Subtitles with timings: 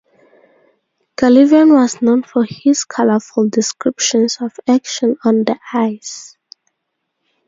[1.15, 6.37] Gallivan was known for his colourful descriptions of action on the ice.